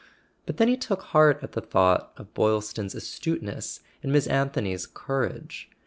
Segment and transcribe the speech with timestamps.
[0.47, 5.69] But then he took heart at the thought of Boylston's astuteness and Miss Anthony's courage.